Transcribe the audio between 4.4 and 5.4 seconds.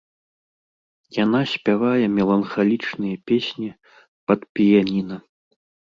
піяніна.